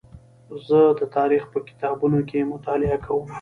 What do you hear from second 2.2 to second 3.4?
کې مطالعه کوم.